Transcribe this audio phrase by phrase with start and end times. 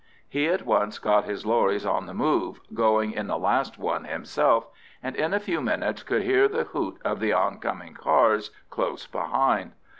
[0.27, 4.65] He at once got his lorries on the move, going in the last one himself,
[5.03, 9.73] and in a few minutes could hear the hoot of the oncoming cars close behind.